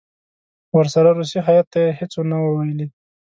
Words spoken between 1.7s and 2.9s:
ته یې هېڅ نه وو ویلي.